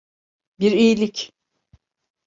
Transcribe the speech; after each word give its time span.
Bir 0.59 0.71
iyilik. 0.71 1.31